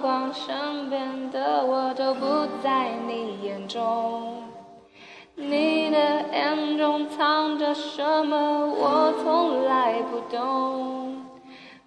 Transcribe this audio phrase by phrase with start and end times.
[0.00, 2.26] 光，身边的我都不
[2.62, 4.42] 在你眼中。
[5.36, 5.98] 你的
[6.32, 8.66] 眼中藏着什么？
[8.66, 11.22] 我从来不懂。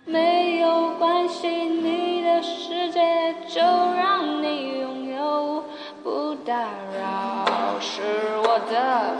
[0.06, 5.64] 没有关系，你的世界就让你拥有，
[6.04, 6.54] 不打
[6.98, 8.02] 扰是
[8.44, 9.14] 我的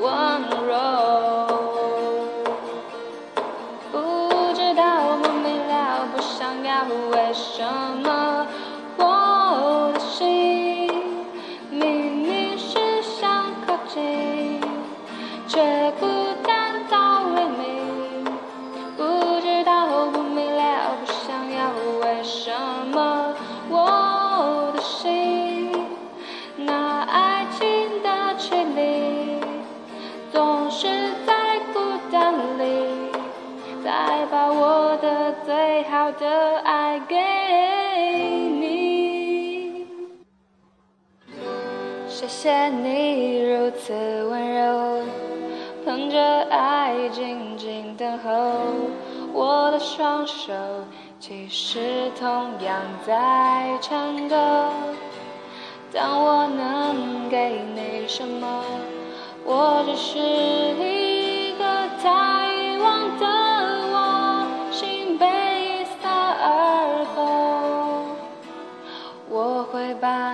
[0.00, 0.10] 温
[0.68, 1.79] 柔。
[6.88, 7.62] 为什
[8.02, 8.46] 么？
[8.96, 10.90] 我的心
[11.70, 11.80] 明
[12.26, 14.60] 明是想靠近，
[15.46, 15.60] 却
[16.00, 16.06] 孤
[35.44, 37.16] 最好的爱给
[38.60, 39.86] 你。
[42.08, 43.92] 谢谢你如此
[44.24, 45.02] 温柔，
[45.84, 48.30] 捧着爱静静等候。
[49.32, 50.52] 我的双手
[51.18, 52.28] 其实同
[52.64, 54.36] 样在颤抖。
[55.92, 58.64] 但我能给你什么，
[59.44, 60.18] 我只是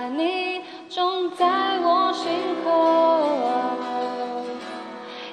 [0.09, 2.29] 你种在我心
[2.63, 4.45] 口，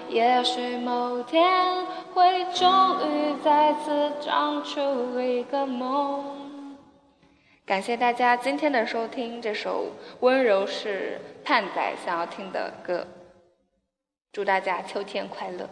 [0.09, 2.69] 也许某天会终
[3.09, 6.25] 于再次长出一个梦。
[7.67, 9.87] 感谢大家今天的收听，这首
[10.21, 13.07] 《温柔》是盼仔想要听的歌。
[14.33, 15.69] 祝大家秋天快乐！